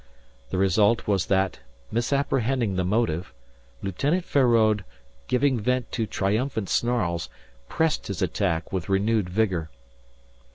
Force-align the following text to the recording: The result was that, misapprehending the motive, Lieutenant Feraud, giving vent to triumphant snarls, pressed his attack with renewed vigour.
The 0.49 0.57
result 0.57 1.05
was 1.07 1.27
that, 1.27 1.59
misapprehending 1.91 2.75
the 2.75 2.83
motive, 2.83 3.35
Lieutenant 3.83 4.25
Feraud, 4.25 4.83
giving 5.27 5.59
vent 5.59 5.91
to 5.91 6.07
triumphant 6.07 6.69
snarls, 6.69 7.29
pressed 7.69 8.07
his 8.07 8.19
attack 8.23 8.71
with 8.73 8.89
renewed 8.89 9.29
vigour. 9.29 9.69